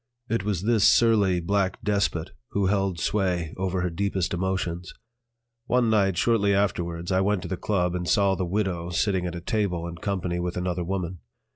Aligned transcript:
It 0.29 0.43
was 0.43 0.63
this 0.63 0.83
surly, 0.83 1.39
black 1.39 1.79
despot 1.83 2.31
who 2.53 2.65
held 2.65 2.99
sway 2.99 3.53
over 3.55 3.81
her 3.81 3.91
deepest 3.91 4.33
emotions. 4.33 4.95
One 5.67 5.91
night, 5.91 6.17
shortly 6.17 6.55
afterwards, 6.55 7.11
I 7.11 7.21
went 7.21 7.41
into 7.41 7.49
the 7.49 7.57
"Club" 7.57 7.93
and 7.93 8.09
saw 8.09 8.33
the 8.33 8.43
"widow" 8.43 8.89
sitting 8.89 9.27
at 9.27 9.35
a 9.35 9.41
table 9.41 9.85
in 9.85 9.97
company 9.97 10.39
with 10.39 10.57
another 10.57 10.83
woman. 10.83 11.19